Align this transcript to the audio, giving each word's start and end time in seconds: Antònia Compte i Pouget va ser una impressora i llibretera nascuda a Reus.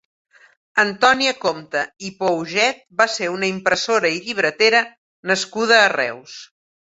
Antònia 0.83 1.33
Compte 1.43 1.83
i 2.07 2.09
Pouget 2.23 2.79
va 3.03 3.07
ser 3.17 3.29
una 3.35 3.51
impressora 3.51 4.11
i 4.17 4.19
llibretera 4.25 4.83
nascuda 5.33 5.79
a 5.83 5.93
Reus. 5.97 6.41